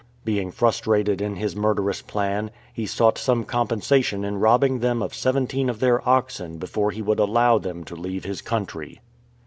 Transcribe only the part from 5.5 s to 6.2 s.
of their